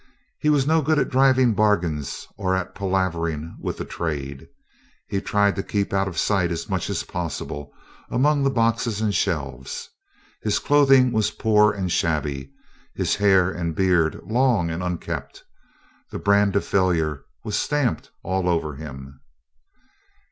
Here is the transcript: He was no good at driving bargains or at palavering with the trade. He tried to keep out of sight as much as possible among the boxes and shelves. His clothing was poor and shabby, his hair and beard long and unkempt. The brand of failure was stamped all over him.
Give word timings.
He 0.39 0.49
was 0.49 0.65
no 0.65 0.81
good 0.81 0.97
at 0.97 1.09
driving 1.11 1.53
bargains 1.53 2.27
or 2.35 2.55
at 2.55 2.73
palavering 2.73 3.55
with 3.59 3.77
the 3.77 3.85
trade. 3.85 4.47
He 5.07 5.21
tried 5.21 5.55
to 5.57 5.61
keep 5.61 5.93
out 5.93 6.07
of 6.07 6.17
sight 6.17 6.51
as 6.51 6.67
much 6.67 6.89
as 6.89 7.03
possible 7.03 7.71
among 8.09 8.41
the 8.41 8.49
boxes 8.49 8.99
and 8.99 9.13
shelves. 9.13 9.91
His 10.41 10.57
clothing 10.57 11.11
was 11.11 11.29
poor 11.29 11.71
and 11.71 11.91
shabby, 11.91 12.51
his 12.95 13.17
hair 13.17 13.51
and 13.51 13.75
beard 13.75 14.19
long 14.23 14.71
and 14.71 14.81
unkempt. 14.81 15.43
The 16.09 16.17
brand 16.17 16.55
of 16.55 16.65
failure 16.65 17.23
was 17.43 17.55
stamped 17.55 18.09
all 18.23 18.49
over 18.49 18.73
him. 18.77 19.21